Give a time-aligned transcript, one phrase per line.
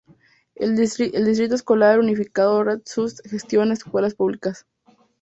[0.55, 4.65] El Distrito Escolar Unificado Reef-Sunset gestiona escuelas públicas.